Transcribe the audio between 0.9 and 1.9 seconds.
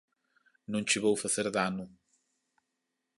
vou facer dano.